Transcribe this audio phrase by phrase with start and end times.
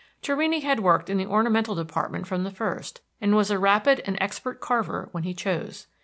[0.23, 4.17] Torrini had worked in the ornamental department from the first, and was a rapid and
[4.19, 5.85] expert carver when he chose.